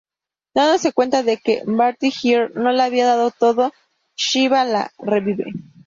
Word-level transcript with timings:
Dándose 0.55 0.93
cuenta 0.93 1.21
de 1.21 1.37
que 1.37 1.61
Batgirl 1.63 2.53
no 2.55 2.71
le 2.71 2.81
había 2.81 3.05
dado 3.05 3.29
todo, 3.29 3.71
Shiva 4.17 4.65
la 4.65 4.91
revive. 4.97 5.45